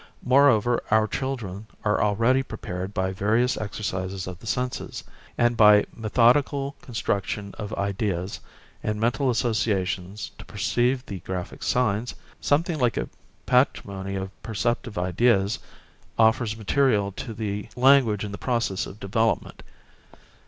Moreover 0.23 0.81
our 0.89 1.05
children 1.07 1.67
are 1.85 2.01
already 2.01 2.41
prepared 2.41 2.91
by 2.91 3.11
various 3.11 3.55
exercises 3.55 4.25
of 4.25 4.39
the 4.39 4.47
senses, 4.47 5.03
and 5.37 5.55
by 5.55 5.85
methodical 5.95 6.71
construction 6.81 7.53
of 7.59 7.71
ideas 7.75 8.39
and 8.81 8.99
mental 8.99 9.29
associations 9.29 10.31
to 10.39 10.45
perceive 10.45 11.05
the 11.05 11.19
graphic 11.19 11.61
signs; 11.61 12.15
something 12.39 12.79
like 12.79 12.97
a 12.97 13.09
patrimony 13.45 14.15
pf 14.15 14.31
perceptive 14.41 14.97
ideas 14.97 15.59
offers 16.17 16.57
material 16.57 17.11
to 17.11 17.31
the 17.35 17.69
language 17.75 18.23
in 18.23 18.31
the 18.31 18.39
process 18.39 18.87
of 18.87 18.99
development. 18.99 19.61